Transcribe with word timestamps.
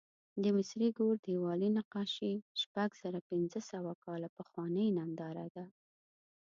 د 0.41 0.43
مصري 0.57 0.89
ګور 0.97 1.15
دیوالي 1.27 1.69
نقاشي 1.77 2.33
شپږزرهپینځهسوه 2.61 3.93
کاله 4.03 4.27
پخوانۍ 4.37 4.87
ننداره 4.97 5.47
ده. 5.55 5.65